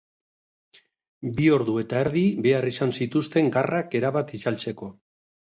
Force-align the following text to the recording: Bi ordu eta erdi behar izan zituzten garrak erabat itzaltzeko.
Bi 1.39 1.49
ordu 1.57 1.75
eta 1.81 1.99
erdi 2.05 2.23
behar 2.47 2.67
izan 2.73 2.95
zituzten 3.01 3.53
garrak 3.59 4.01
erabat 4.01 4.35
itzaltzeko. 4.41 4.93